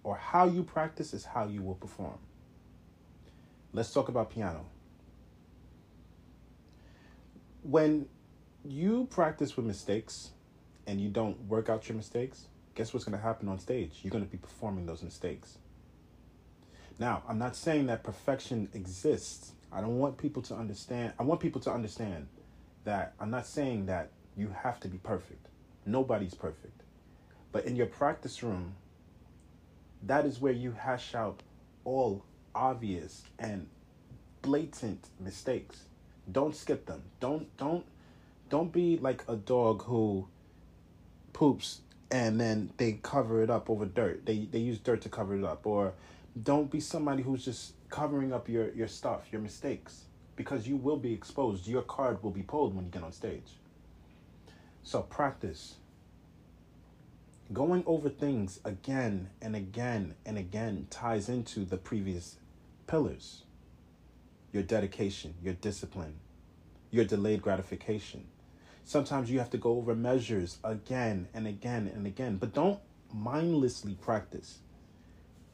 or 0.03 0.15
how 0.15 0.47
you 0.47 0.63
practice 0.63 1.13
is 1.13 1.23
how 1.23 1.45
you 1.45 1.61
will 1.61 1.75
perform. 1.75 2.17
Let's 3.73 3.93
talk 3.93 4.09
about 4.09 4.31
piano. 4.31 4.65
When 7.61 8.07
you 8.65 9.07
practice 9.11 9.55
with 9.55 9.67
mistakes 9.67 10.31
and 10.87 10.99
you 10.99 11.09
don't 11.09 11.39
work 11.47 11.69
out 11.69 11.87
your 11.87 11.95
mistakes, 11.95 12.47
guess 12.77 12.93
what's 12.93 13.03
going 13.03 13.17
to 13.17 13.23
happen 13.23 13.49
on 13.49 13.57
stage? 13.57 13.99
You're 14.03 14.11
going 14.11 14.23
to 14.23 14.29
be 14.29 14.37
performing 14.37 14.85
those 14.85 15.01
mistakes. 15.01 15.57
Now, 16.99 17.23
I'm 17.27 17.39
not 17.39 17.55
saying 17.55 17.87
that 17.87 18.03
perfection 18.03 18.69
exists. 18.75 19.53
I 19.71 19.81
don't 19.81 19.97
want 19.97 20.17
people 20.17 20.43
to 20.43 20.55
understand. 20.55 21.13
I 21.19 21.23
want 21.23 21.39
people 21.39 21.59
to 21.61 21.71
understand 21.71 22.27
that 22.83 23.13
I'm 23.19 23.31
not 23.31 23.47
saying 23.47 23.87
that 23.87 24.11
you 24.35 24.53
have 24.61 24.79
to 24.81 24.87
be 24.87 24.99
perfect. 24.99 25.47
Nobody's 25.87 26.35
perfect. 26.35 26.83
But 27.51 27.65
in 27.65 27.75
your 27.75 27.87
practice 27.87 28.43
room, 28.43 28.75
that 30.03 30.25
is 30.25 30.39
where 30.39 30.53
you 30.53 30.71
hash 30.71 31.15
out 31.15 31.41
all 31.83 32.25
obvious 32.53 33.23
and 33.39 33.67
blatant 34.43 35.07
mistakes. 35.19 35.85
Don't 36.31 36.55
skip 36.55 36.85
them. 36.85 37.01
Don't 37.19 37.55
don't 37.57 37.85
don't 38.49 38.71
be 38.71 38.97
like 38.97 39.23
a 39.27 39.35
dog 39.35 39.83
who 39.83 40.27
poops 41.33 41.81
and 42.11 42.39
then 42.39 42.71
they 42.77 42.93
cover 43.03 43.41
it 43.43 43.49
up 43.49 43.69
over 43.69 43.85
dirt. 43.85 44.25
They 44.25 44.47
they 44.51 44.59
use 44.59 44.79
dirt 44.79 45.01
to 45.01 45.09
cover 45.09 45.37
it 45.37 45.43
up. 45.43 45.65
Or 45.65 45.93
don't 46.43 46.71
be 46.71 46.79
somebody 46.79 47.23
who's 47.23 47.43
just 47.43 47.73
covering 47.89 48.33
up 48.33 48.47
your, 48.49 48.71
your 48.73 48.87
stuff, 48.87 49.27
your 49.31 49.41
mistakes. 49.41 50.03
Because 50.35 50.67
you 50.67 50.75
will 50.75 50.97
be 50.97 51.13
exposed. 51.13 51.67
Your 51.67 51.81
card 51.81 52.21
will 52.21 52.31
be 52.31 52.43
pulled 52.43 52.75
when 52.75 52.85
you 52.85 52.91
get 52.91 53.03
on 53.03 53.11
stage. 53.11 53.57
So 54.83 55.01
practice 55.01 55.75
going 57.51 57.83
over 57.85 58.09
things 58.09 58.59
again 58.65 59.29
and 59.41 59.55
again 59.55 60.15
and 60.25 60.37
again 60.37 60.85
ties 60.89 61.29
into 61.29 61.63
the 61.65 61.77
previous 61.77 62.37
pillars 62.87 63.43
your 64.51 64.63
dedication, 64.63 65.33
your 65.43 65.53
discipline, 65.53 66.15
your 66.89 67.05
delayed 67.05 67.41
gratification. 67.41 68.25
Sometimes 68.87 69.29
you 69.29 69.37
have 69.39 69.49
to 69.49 69.57
go 69.57 69.71
over 69.71 69.93
measures 69.93 70.59
again 70.63 71.27
and 71.33 71.45
again 71.45 71.91
and 71.93 72.07
again, 72.07 72.37
but 72.37 72.53
don't 72.53 72.79
mindlessly 73.13 73.95
practice. 73.95 74.59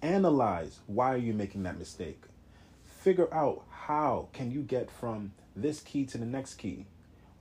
Analyze 0.03 0.81
why 0.85 1.11
are 1.15 1.17
you 1.17 1.33
making 1.33 1.63
that 1.63 1.79
mistake? 1.79 2.21
Figure 2.85 3.33
out 3.33 3.63
how 3.71 4.27
can 4.33 4.51
you 4.51 4.61
get 4.61 4.91
from 4.91 5.31
this 5.55 5.79
key 5.79 6.05
to 6.05 6.19
the 6.19 6.27
next 6.27 6.59
key? 6.59 6.85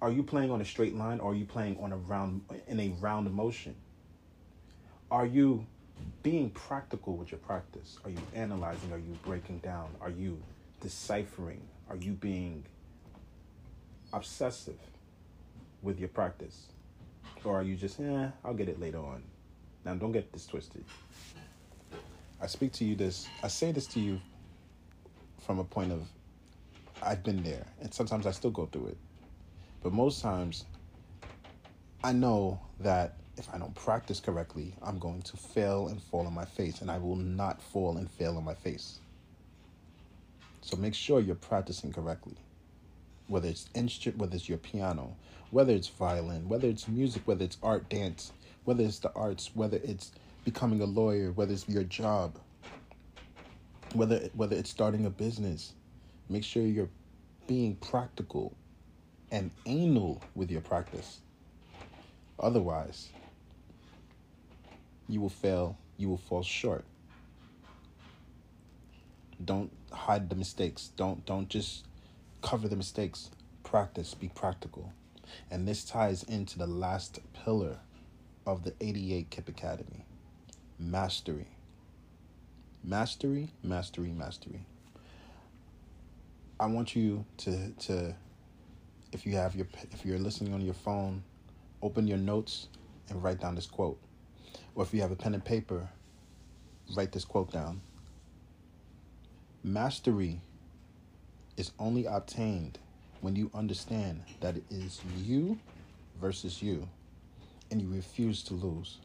Are 0.00 0.10
you 0.10 0.22
playing 0.22 0.50
on 0.50 0.62
a 0.62 0.64
straight 0.64 0.96
line 0.96 1.20
or 1.20 1.32
are 1.32 1.34
you 1.34 1.44
playing 1.44 1.76
on 1.78 1.92
a 1.92 1.98
round 1.98 2.40
in 2.66 2.80
a 2.80 2.88
round 2.98 3.30
motion? 3.30 3.74
Are 5.10 5.26
you 5.26 5.66
being 6.22 6.48
practical 6.48 7.18
with 7.18 7.30
your 7.32 7.40
practice? 7.40 7.98
Are 8.02 8.10
you 8.10 8.22
analyzing? 8.34 8.94
Are 8.94 8.98
you 8.98 9.18
breaking 9.26 9.58
down? 9.58 9.90
Are 10.00 10.08
you 10.08 10.42
deciphering? 10.80 11.60
Are 11.90 11.96
you 11.96 12.12
being 12.12 12.64
obsessive 14.14 14.78
with 15.82 15.98
your 15.98 16.08
practice? 16.08 16.66
Or 17.44 17.58
are 17.58 17.62
you 17.62 17.76
just, 17.76 18.00
eh, 18.00 18.28
I'll 18.44 18.54
get 18.54 18.68
it 18.68 18.80
later 18.80 18.98
on? 18.98 19.22
Now, 19.84 19.94
don't 19.94 20.12
get 20.12 20.32
this 20.32 20.46
twisted. 20.46 20.84
I 22.40 22.46
speak 22.46 22.72
to 22.74 22.84
you 22.84 22.94
this, 22.94 23.28
I 23.42 23.48
say 23.48 23.72
this 23.72 23.86
to 23.88 24.00
you 24.00 24.20
from 25.40 25.58
a 25.58 25.64
point 25.64 25.92
of, 25.92 26.06
I've 27.02 27.22
been 27.24 27.42
there, 27.42 27.66
and 27.80 27.92
sometimes 27.92 28.26
I 28.26 28.30
still 28.30 28.50
go 28.50 28.66
through 28.66 28.88
it. 28.88 28.96
But 29.82 29.92
most 29.92 30.22
times, 30.22 30.64
I 32.04 32.12
know 32.12 32.60
that 32.80 33.16
if 33.36 33.52
I 33.52 33.58
don't 33.58 33.74
practice 33.74 34.20
correctly, 34.20 34.74
I'm 34.82 34.98
going 34.98 35.22
to 35.22 35.36
fail 35.36 35.88
and 35.88 36.00
fall 36.00 36.26
on 36.26 36.34
my 36.34 36.44
face, 36.44 36.80
and 36.80 36.90
I 36.90 36.98
will 36.98 37.16
not 37.16 37.60
fall 37.62 37.96
and 37.96 38.10
fail 38.10 38.36
on 38.36 38.44
my 38.44 38.54
face. 38.54 39.00
So 40.60 40.76
make 40.76 40.94
sure 40.94 41.20
you're 41.20 41.34
practicing 41.34 41.92
correctly. 41.92 42.36
Whether 43.32 43.48
it's 43.48 43.70
instrument, 43.74 44.18
whether 44.18 44.36
it's 44.36 44.46
your 44.46 44.58
piano, 44.58 45.16
whether 45.50 45.72
it's 45.72 45.88
violin, 45.88 46.50
whether 46.50 46.68
it's 46.68 46.86
music, 46.86 47.22
whether 47.24 47.42
it's 47.46 47.56
art, 47.62 47.88
dance, 47.88 48.30
whether 48.64 48.84
it's 48.84 48.98
the 48.98 49.10
arts, 49.14 49.50
whether 49.54 49.78
it's 49.82 50.12
becoming 50.44 50.82
a 50.82 50.84
lawyer, 50.84 51.32
whether 51.32 51.54
it's 51.54 51.66
your 51.66 51.82
job, 51.82 52.38
whether 53.94 54.28
whether 54.34 54.54
it's 54.54 54.68
starting 54.68 55.06
a 55.06 55.10
business, 55.10 55.72
make 56.28 56.44
sure 56.44 56.62
you're 56.62 56.90
being 57.46 57.74
practical 57.76 58.54
and 59.30 59.50
anal 59.64 60.20
with 60.34 60.50
your 60.50 60.60
practice. 60.60 61.20
Otherwise, 62.38 63.08
you 65.08 65.22
will 65.22 65.30
fail, 65.30 65.78
you 65.96 66.10
will 66.10 66.18
fall 66.18 66.42
short. 66.42 66.84
Don't 69.42 69.72
hide 69.90 70.28
the 70.28 70.36
mistakes. 70.36 70.90
Don't 70.98 71.24
don't 71.24 71.48
just 71.48 71.86
cover 72.42 72.68
the 72.68 72.76
mistakes. 72.76 73.30
Practice, 73.62 74.14
be 74.14 74.28
practical. 74.28 74.92
And 75.50 75.66
this 75.66 75.84
ties 75.84 76.22
into 76.24 76.58
the 76.58 76.66
last 76.66 77.20
pillar 77.32 77.78
of 78.46 78.64
the 78.64 78.74
88 78.80 79.30
Kip 79.30 79.48
Academy. 79.48 80.04
Mastery. 80.78 81.46
Mastery, 82.84 83.50
mastery, 83.62 84.10
mastery. 84.10 84.66
I 86.58 86.66
want 86.66 86.94
you 86.94 87.24
to 87.38 87.70
to 87.70 88.14
if 89.12 89.26
you 89.26 89.36
have 89.36 89.54
your 89.54 89.66
if 89.92 90.04
you're 90.04 90.18
listening 90.18 90.54
on 90.54 90.60
your 90.60 90.74
phone, 90.74 91.22
open 91.80 92.06
your 92.06 92.18
notes 92.18 92.68
and 93.08 93.22
write 93.22 93.40
down 93.40 93.54
this 93.54 93.66
quote. 93.66 94.00
Or 94.74 94.84
if 94.84 94.92
you 94.92 95.00
have 95.00 95.12
a 95.12 95.16
pen 95.16 95.34
and 95.34 95.44
paper, 95.44 95.88
write 96.96 97.12
this 97.12 97.24
quote 97.24 97.52
down. 97.52 97.80
Mastery 99.62 100.40
is 101.56 101.72
only 101.78 102.06
obtained 102.06 102.78
when 103.20 103.36
you 103.36 103.50
understand 103.54 104.22
that 104.40 104.56
it 104.56 104.64
is 104.70 105.00
you 105.18 105.58
versus 106.20 106.62
you 106.62 106.88
and 107.70 107.80
you 107.80 107.88
refuse 107.88 108.42
to 108.44 108.54
lose. 108.54 108.98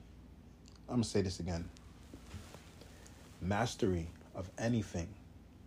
I'm 0.89 0.95
going 0.95 1.03
to 1.03 1.09
say 1.09 1.21
this 1.21 1.39
again. 1.39 1.67
Mastery 3.41 4.07
of 4.35 4.49
anything 4.57 5.07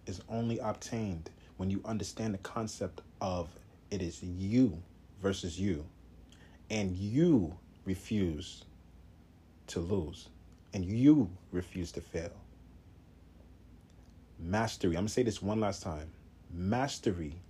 is 0.06 0.20
only 0.28 0.58
obtained 0.58 1.30
when 1.56 1.70
you 1.70 1.80
understand 1.84 2.34
the 2.34 2.38
concept 2.38 3.00
of 3.20 3.48
it 3.90 4.02
is 4.02 4.22
you 4.22 4.80
versus 5.22 5.58
you 5.58 5.84
and 6.70 6.96
you 6.96 7.56
refuse 7.84 8.64
to 9.66 9.80
lose 9.80 10.28
and 10.72 10.84
you 10.84 11.30
refuse 11.52 11.92
to 11.92 12.00
fail. 12.00 12.32
Mastery, 14.38 14.92
I'm 14.96 15.02
gonna 15.02 15.08
say 15.08 15.22
this 15.22 15.42
one 15.42 15.60
last 15.60 15.82
time. 15.82 16.10
Mastery 16.52 17.40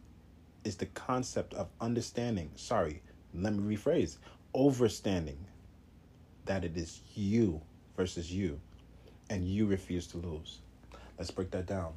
is 0.64 0.76
the 0.76 0.86
concept 0.86 1.54
of 1.54 1.68
understanding, 1.80 2.50
sorry, 2.56 3.02
let 3.34 3.54
me 3.54 3.76
rephrase, 3.76 4.18
overstanding 4.54 5.38
that 6.44 6.64
it 6.64 6.76
is 6.76 7.00
you 7.14 7.60
versus 7.96 8.32
you 8.32 8.60
and 9.30 9.46
you 9.46 9.66
refuse 9.66 10.06
to 10.08 10.18
lose. 10.18 10.60
Let's 11.18 11.30
break 11.30 11.50
that 11.52 11.66
down. 11.66 11.92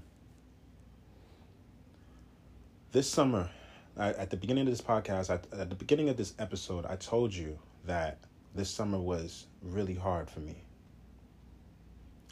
This 2.92 3.10
summer, 3.10 3.50
I, 3.98 4.10
at 4.10 4.30
the 4.30 4.38
beginning 4.38 4.68
of 4.68 4.72
this 4.72 4.82
podcast, 4.82 5.30
I, 5.30 5.36
at 5.60 5.70
the 5.70 5.76
beginning 5.76 6.10
of 6.10 6.18
this 6.18 6.34
episode, 6.40 6.86
I 6.86 6.96
told 6.96 7.34
you 7.34 7.58
that 7.86 8.20
this 8.54 8.70
summer 8.70 9.00
was 9.00 9.48
really 9.62 9.96
hard 9.96 10.30
for 10.30 10.40
me. 10.40 10.64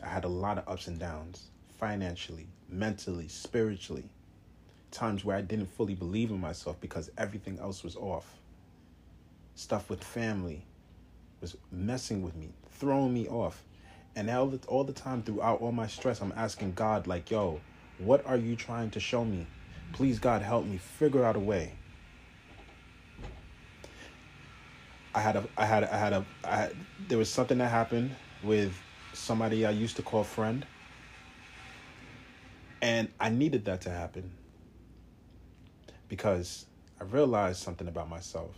I 0.03 0.07
had 0.07 0.23
a 0.23 0.29
lot 0.29 0.57
of 0.57 0.67
ups 0.67 0.87
and 0.87 0.99
downs 0.99 1.49
financially, 1.79 2.47
mentally, 2.69 3.27
spiritually. 3.27 4.09
Times 4.91 5.23
where 5.23 5.37
I 5.37 5.41
didn't 5.41 5.67
fully 5.67 5.95
believe 5.95 6.31
in 6.31 6.39
myself 6.39 6.79
because 6.81 7.09
everything 7.17 7.59
else 7.59 7.83
was 7.83 7.95
off. 7.95 8.35
Stuff 9.55 9.89
with 9.89 10.03
family 10.03 10.65
was 11.39 11.57
messing 11.71 12.21
with 12.21 12.35
me, 12.35 12.49
throwing 12.71 13.13
me 13.13 13.27
off. 13.27 13.63
And 14.15 14.29
all 14.29 14.47
the, 14.47 14.59
all 14.67 14.83
the 14.83 14.93
time 14.93 15.23
throughout 15.23 15.61
all 15.61 15.71
my 15.71 15.87
stress, 15.87 16.21
I'm 16.21 16.33
asking 16.35 16.73
God, 16.73 17.07
like, 17.07 17.31
yo, 17.31 17.61
what 17.97 18.25
are 18.25 18.35
you 18.35 18.55
trying 18.57 18.91
to 18.91 18.99
show 18.99 19.23
me? 19.23 19.47
Please, 19.93 20.19
God, 20.19 20.41
help 20.41 20.65
me 20.65 20.77
figure 20.77 21.23
out 21.23 21.35
a 21.37 21.39
way. 21.39 21.73
I 25.15 25.21
had 25.21 25.35
a, 25.37 25.43
I 25.57 25.65
had, 25.65 25.83
a, 25.83 25.93
I 25.93 25.97
had 25.97 26.13
a, 26.13 26.25
I 26.43 26.55
had, 26.55 26.75
there 27.07 27.17
was 27.17 27.29
something 27.29 27.57
that 27.57 27.69
happened 27.69 28.15
with 28.43 28.73
somebody 29.13 29.65
I 29.65 29.71
used 29.71 29.95
to 29.97 30.01
call 30.01 30.23
friend. 30.23 30.65
And 32.81 33.09
I 33.19 33.29
needed 33.29 33.65
that 33.65 33.81
to 33.81 33.89
happen 33.89 34.31
because 36.11 36.65
I 36.99 37.05
realized 37.05 37.63
something 37.63 37.87
about 37.87 38.09
myself 38.09 38.53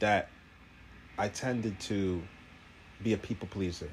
that 0.00 0.30
I 1.18 1.28
tended 1.28 1.78
to 1.80 2.22
be 3.02 3.12
a 3.12 3.18
people 3.18 3.46
pleaser. 3.46 3.90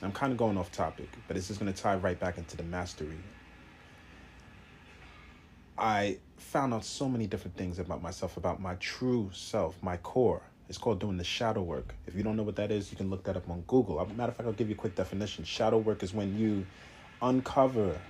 I'm 0.00 0.10
kind 0.12 0.32
of 0.32 0.38
going 0.38 0.56
off 0.56 0.72
topic, 0.72 1.10
but 1.26 1.36
this 1.36 1.50
is 1.50 1.58
going 1.58 1.70
to 1.70 1.82
tie 1.82 1.96
right 1.96 2.18
back 2.18 2.38
into 2.38 2.56
the 2.56 2.62
mastery. 2.62 3.18
I 5.76 6.16
found 6.38 6.72
out 6.72 6.82
so 6.82 7.10
many 7.10 7.26
different 7.26 7.58
things 7.58 7.78
about 7.78 8.00
myself, 8.00 8.38
about 8.38 8.58
my 8.58 8.76
true 8.76 9.28
self, 9.34 9.76
my 9.82 9.98
core. 9.98 10.40
It's 10.70 10.78
called 10.78 10.98
doing 10.98 11.18
the 11.18 11.24
shadow 11.24 11.62
work. 11.62 11.94
If 12.06 12.14
you 12.14 12.22
don't 12.22 12.38
know 12.38 12.42
what 12.42 12.56
that 12.56 12.70
is, 12.70 12.90
you 12.90 12.96
can 12.96 13.10
look 13.10 13.24
that 13.24 13.36
up 13.36 13.50
on 13.50 13.64
Google. 13.66 14.02
matter 14.16 14.30
of 14.30 14.36
fact, 14.36 14.46
I'll 14.46 14.54
give 14.54 14.70
you 14.70 14.76
a 14.76 14.78
quick 14.78 14.94
definition. 14.94 15.44
Shadow 15.44 15.76
work 15.76 16.02
is 16.02 16.14
when 16.14 16.38
you 16.38 16.64
uncover 17.20 18.00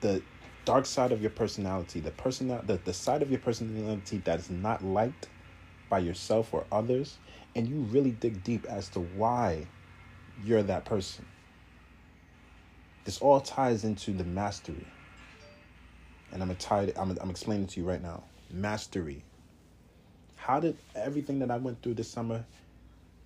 the 0.00 0.20
dark 0.64 0.86
side 0.86 1.12
of 1.12 1.20
your 1.20 1.30
personality, 1.30 2.00
the 2.00 2.10
person 2.12 2.48
the, 2.48 2.80
the 2.84 2.94
side 2.94 3.22
of 3.22 3.30
your 3.30 3.40
personality 3.40 4.18
that 4.24 4.38
is 4.38 4.50
not 4.50 4.84
liked 4.84 5.28
by 5.88 5.98
yourself 5.98 6.52
or 6.52 6.64
others, 6.72 7.18
and 7.54 7.68
you 7.68 7.76
really 7.76 8.12
dig 8.12 8.42
deep 8.42 8.66
as 8.66 8.88
to 8.90 9.00
why 9.00 9.66
you're 10.44 10.62
that 10.62 10.84
person. 10.84 11.26
This 13.04 13.18
all 13.20 13.40
ties 13.40 13.84
into 13.84 14.12
the 14.12 14.24
mastery. 14.24 14.86
And 16.32 16.42
I'm 16.42 16.54
tied 16.56 16.92
I'm 16.96 17.16
I'm 17.20 17.30
explaining 17.30 17.68
to 17.68 17.80
you 17.80 17.86
right 17.86 18.02
now. 18.02 18.24
Mastery 18.50 19.24
how 20.44 20.60
did 20.60 20.76
everything 20.94 21.38
that 21.38 21.50
I 21.50 21.56
went 21.56 21.80
through 21.80 21.94
this 21.94 22.10
summer 22.10 22.44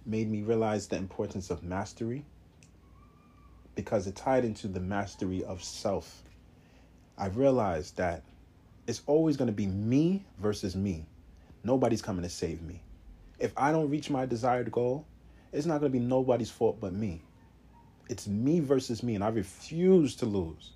made 0.07 0.31
me 0.31 0.43
realize 0.43 0.87
the 0.87 0.95
importance 0.95 1.51
of 1.51 1.65
mastery? 1.65 2.25
Because 3.75 4.07
it 4.07 4.15
tied 4.15 4.45
into 4.45 4.69
the 4.69 4.79
mastery 4.79 5.43
of 5.43 5.65
self. 5.65 6.23
I 7.19 7.27
realized 7.27 7.97
that 7.97 8.23
it's 8.87 9.03
always 9.07 9.37
going 9.37 9.49
to 9.49 9.53
be 9.53 9.67
me 9.67 10.25
versus 10.39 10.75
me. 10.75 11.05
Nobody's 11.65 12.01
coming 12.01 12.23
to 12.23 12.29
save 12.31 12.63
me. 12.63 12.81
If 13.39 13.53
I 13.57 13.73
don't 13.73 13.91
reach 13.91 14.09
my 14.09 14.25
desired 14.25 14.71
goal, 14.73 15.05
it's 15.53 15.67
not 15.67 15.81
going 15.81 15.93
to 15.93 15.99
be 15.99 16.05
nobody's 16.05 16.51
fault 16.51 16.79
but 16.81 16.93
me. 16.93 17.21
It's 18.09 18.27
me 18.27 18.61
versus 18.61 19.03
me, 19.03 19.15
and 19.15 19.25
I 19.25 19.29
refuse 19.29 20.17
to 20.17 20.27
lose. 20.27 20.71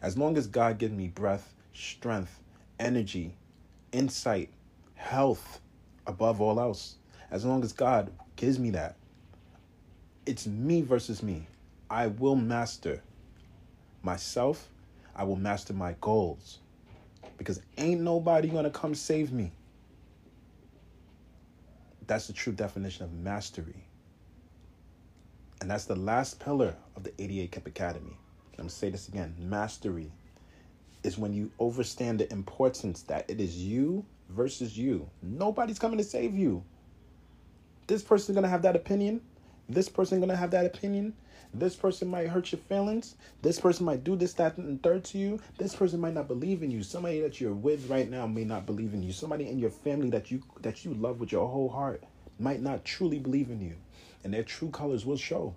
As 0.00 0.16
long 0.16 0.38
as 0.38 0.46
God 0.46 0.78
gives 0.78 0.94
me 0.94 1.08
breath, 1.08 1.52
strength, 1.74 2.40
energy, 2.78 3.34
insight, 3.92 4.48
health 4.94 5.60
above 6.06 6.40
all 6.40 6.60
else. 6.60 6.96
As 7.30 7.44
long 7.44 7.62
as 7.62 7.72
God 7.72 8.10
gives 8.36 8.58
me 8.58 8.70
that, 8.70 8.96
it's 10.26 10.46
me 10.46 10.82
versus 10.82 11.22
me. 11.22 11.46
I 11.88 12.06
will 12.08 12.36
master 12.36 13.02
myself, 14.02 14.68
I 15.20 15.22
will 15.22 15.36
master 15.36 15.74
my 15.74 15.94
goals 16.00 16.60
because 17.36 17.60
ain't 17.76 18.00
nobody 18.00 18.48
gonna 18.48 18.70
come 18.70 18.94
save 18.94 19.32
me. 19.32 19.52
That's 22.06 22.26
the 22.26 22.32
true 22.32 22.54
definition 22.54 23.04
of 23.04 23.12
mastery. 23.12 23.84
And 25.60 25.70
that's 25.70 25.84
the 25.84 25.94
last 25.94 26.40
pillar 26.40 26.74
of 26.96 27.04
the 27.04 27.12
88 27.18 27.52
Kip 27.52 27.66
Academy. 27.66 28.16
Let 28.56 28.64
me 28.64 28.70
say 28.70 28.88
this 28.88 29.08
again 29.08 29.34
mastery 29.38 30.10
is 31.02 31.18
when 31.18 31.34
you 31.34 31.50
understand 31.60 32.20
the 32.20 32.32
importance 32.32 33.02
that 33.02 33.28
it 33.28 33.42
is 33.42 33.58
you 33.58 34.06
versus 34.30 34.78
you. 34.78 35.06
Nobody's 35.20 35.78
coming 35.78 35.98
to 35.98 36.04
save 36.04 36.34
you. 36.34 36.64
This 37.88 38.02
person's 38.02 38.36
gonna 38.36 38.48
have 38.48 38.62
that 38.62 38.74
opinion. 38.74 39.20
This 39.70 39.88
person 39.88 40.18
gonna 40.18 40.34
have 40.34 40.50
that 40.50 40.66
opinion. 40.66 41.14
This 41.54 41.76
person 41.76 42.08
might 42.08 42.26
hurt 42.28 42.50
your 42.50 42.60
feelings. 42.60 43.14
This 43.40 43.60
person 43.60 43.86
might 43.86 44.02
do 44.02 44.16
this, 44.16 44.32
that, 44.34 44.56
and 44.56 44.82
third 44.82 45.04
to 45.04 45.18
you. 45.18 45.40
This 45.58 45.76
person 45.76 46.00
might 46.00 46.14
not 46.14 46.26
believe 46.26 46.64
in 46.64 46.72
you. 46.72 46.82
Somebody 46.82 47.20
that 47.20 47.40
you're 47.40 47.54
with 47.54 47.88
right 47.88 48.10
now 48.10 48.26
may 48.26 48.42
not 48.42 48.66
believe 48.66 48.94
in 48.94 49.02
you. 49.02 49.12
Somebody 49.12 49.48
in 49.48 49.60
your 49.60 49.70
family 49.70 50.10
that 50.10 50.30
you 50.30 50.42
that 50.62 50.84
you 50.84 50.92
love 50.94 51.20
with 51.20 51.30
your 51.30 51.48
whole 51.48 51.68
heart 51.68 52.02
might 52.40 52.60
not 52.60 52.84
truly 52.84 53.20
believe 53.20 53.48
in 53.48 53.60
you. 53.60 53.76
And 54.24 54.34
their 54.34 54.42
true 54.42 54.70
colors 54.70 55.06
will 55.06 55.16
show. 55.16 55.54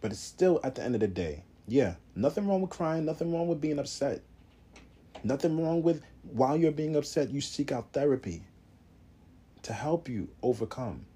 But 0.00 0.12
it's 0.12 0.20
still 0.20 0.60
at 0.62 0.76
the 0.76 0.84
end 0.84 0.94
of 0.94 1.00
the 1.00 1.08
day, 1.08 1.42
yeah, 1.66 1.94
nothing 2.14 2.46
wrong 2.46 2.60
with 2.60 2.70
crying, 2.70 3.04
nothing 3.04 3.32
wrong 3.32 3.48
with 3.48 3.60
being 3.60 3.80
upset. 3.80 4.22
Nothing 5.24 5.60
wrong 5.60 5.82
with 5.82 6.02
while 6.22 6.56
you're 6.56 6.70
being 6.70 6.94
upset, 6.94 7.30
you 7.30 7.40
seek 7.40 7.72
out 7.72 7.92
therapy 7.92 8.42
to 9.62 9.72
help 9.72 10.08
you 10.08 10.28
overcome. 10.42 11.06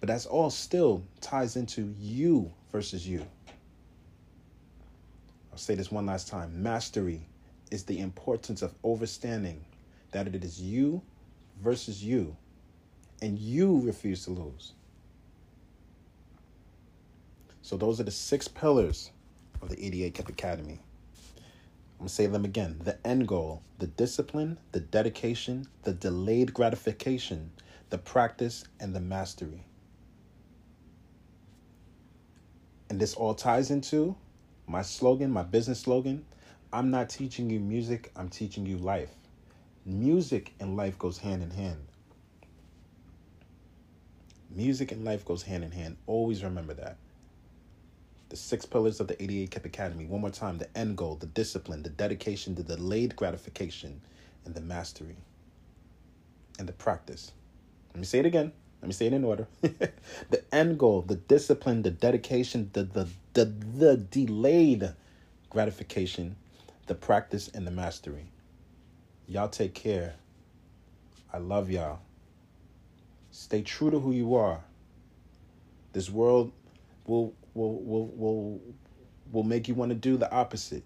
But 0.00 0.08
that's 0.08 0.26
all 0.26 0.50
still 0.50 1.02
ties 1.20 1.56
into 1.56 1.94
you 1.98 2.52
versus 2.70 3.06
you. 3.06 3.26
I'll 5.50 5.58
say 5.58 5.74
this 5.74 5.90
one 5.90 6.06
last 6.06 6.28
time 6.28 6.62
mastery 6.62 7.26
is 7.70 7.84
the 7.84 7.98
importance 7.98 8.62
of 8.62 8.74
understanding 8.84 9.64
that 10.12 10.28
it 10.28 10.42
is 10.44 10.60
you 10.60 11.02
versus 11.62 12.02
you, 12.02 12.36
and 13.20 13.38
you 13.38 13.80
refuse 13.80 14.24
to 14.24 14.30
lose. 14.30 14.72
So, 17.62 17.76
those 17.76 18.00
are 18.00 18.04
the 18.04 18.10
six 18.10 18.48
pillars 18.48 19.10
of 19.60 19.68
the 19.68 19.84
88 19.84 20.14
Kip 20.14 20.28
Academy. 20.28 20.78
I'm 22.00 22.06
to 22.06 22.12
say 22.12 22.26
them 22.26 22.44
again. 22.44 22.80
The 22.84 23.04
end 23.06 23.26
goal, 23.26 23.62
the 23.78 23.88
discipline, 23.88 24.58
the 24.72 24.80
dedication, 24.80 25.66
the 25.82 25.92
delayed 25.92 26.54
gratification, 26.54 27.50
the 27.90 27.98
practice, 27.98 28.64
and 28.78 28.94
the 28.94 29.00
mastery. 29.00 29.64
And 32.90 33.00
this 33.00 33.14
all 33.14 33.34
ties 33.34 33.70
into 33.70 34.16
my 34.66 34.82
slogan, 34.82 35.30
my 35.30 35.42
business 35.42 35.80
slogan. 35.80 36.24
I'm 36.72 36.90
not 36.90 37.08
teaching 37.08 37.50
you 37.50 37.60
music, 37.60 38.10
I'm 38.16 38.28
teaching 38.28 38.66
you 38.66 38.78
life. 38.78 39.10
Music 39.84 40.52
and 40.60 40.76
life 40.76 40.98
goes 40.98 41.18
hand 41.18 41.42
in 41.42 41.50
hand. 41.50 41.78
Music 44.50 44.92
and 44.92 45.04
life 45.04 45.24
goes 45.24 45.42
hand 45.42 45.64
in 45.64 45.72
hand. 45.72 45.96
Always 46.06 46.42
remember 46.42 46.74
that 46.74 46.96
the 48.28 48.36
six 48.36 48.66
pillars 48.66 49.00
of 49.00 49.08
the 49.08 49.20
88 49.22 49.50
Kip 49.50 49.64
Academy. 49.64 50.04
One 50.04 50.20
more 50.20 50.30
time 50.30 50.58
the 50.58 50.76
end 50.76 50.96
goal, 50.96 51.16
the 51.16 51.26
discipline, 51.26 51.82
the 51.82 51.88
dedication, 51.88 52.54
the 52.54 52.62
delayed 52.62 53.16
gratification, 53.16 54.00
and 54.44 54.54
the 54.54 54.60
mastery 54.60 55.16
and 56.58 56.68
the 56.68 56.72
practice. 56.72 57.32
Let 57.94 58.00
me 58.00 58.06
say 58.06 58.18
it 58.18 58.26
again. 58.26 58.52
Let 58.80 58.88
me 58.88 58.92
say 58.92 59.06
it 59.06 59.12
in 59.12 59.24
order. 59.24 59.48
the 59.62 60.42
end 60.52 60.78
goal, 60.78 61.02
the 61.02 61.16
discipline, 61.16 61.82
the 61.82 61.90
dedication, 61.90 62.70
the, 62.72 62.84
the, 62.84 63.08
the, 63.32 63.44
the 63.44 63.96
delayed 63.96 64.92
gratification, 65.50 66.36
the 66.86 66.94
practice, 66.94 67.48
and 67.48 67.66
the 67.66 67.70
mastery. 67.70 68.30
Y'all 69.26 69.48
take 69.48 69.74
care. 69.74 70.14
I 71.32 71.38
love 71.38 71.70
y'all. 71.70 72.00
Stay 73.30 73.62
true 73.62 73.90
to 73.90 73.98
who 73.98 74.12
you 74.12 74.34
are. 74.34 74.60
This 75.92 76.10
world 76.10 76.52
will 77.06 77.34
will 77.54 77.80
will 77.82 78.06
will 78.08 78.60
will 79.32 79.42
make 79.42 79.68
you 79.68 79.74
want 79.74 79.90
to 79.90 79.94
do 79.94 80.16
the 80.16 80.30
opposite. 80.32 80.84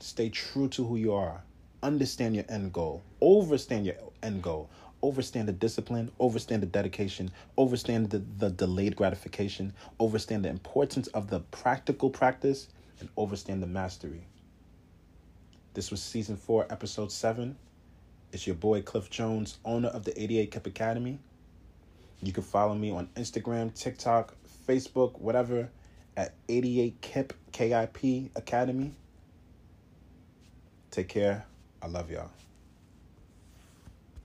Stay 0.00 0.28
true 0.28 0.68
to 0.68 0.84
who 0.84 0.96
you 0.96 1.14
are. 1.14 1.42
Understand 1.82 2.34
your 2.34 2.44
end 2.48 2.72
goal. 2.72 3.02
Overstand 3.20 3.86
your 3.86 3.94
end 4.22 4.42
goal. 4.42 4.68
Overstand 5.06 5.46
the 5.46 5.52
discipline, 5.52 6.10
overstand 6.18 6.62
the 6.62 6.66
dedication, 6.66 7.30
overstand 7.56 8.10
the, 8.10 8.18
the 8.18 8.50
delayed 8.50 8.96
gratification, 8.96 9.72
overstand 10.00 10.42
the 10.42 10.48
importance 10.48 11.06
of 11.06 11.30
the 11.30 11.38
practical 11.38 12.10
practice, 12.10 12.66
and 12.98 13.08
overstand 13.16 13.62
the 13.62 13.68
mastery. 13.68 14.26
This 15.74 15.92
was 15.92 16.02
season 16.02 16.36
four, 16.36 16.66
episode 16.70 17.12
seven. 17.12 17.56
It's 18.32 18.48
your 18.48 18.56
boy 18.56 18.82
Cliff 18.82 19.08
Jones, 19.08 19.58
owner 19.64 19.90
of 19.90 20.02
the 20.02 20.20
88 20.20 20.50
Kip 20.50 20.66
Academy. 20.66 21.20
You 22.20 22.32
can 22.32 22.42
follow 22.42 22.74
me 22.74 22.90
on 22.90 23.08
Instagram, 23.14 23.72
TikTok, 23.74 24.34
Facebook, 24.66 25.20
whatever 25.20 25.68
at 26.16 26.34
88 26.48 27.00
KIP, 27.00 27.32
KIP 27.52 28.32
Academy. 28.34 28.92
Take 30.90 31.06
care. 31.06 31.46
I 31.80 31.86
love 31.86 32.10
y'all. 32.10 32.32